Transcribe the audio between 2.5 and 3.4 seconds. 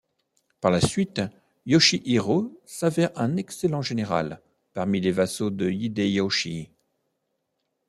s'avère un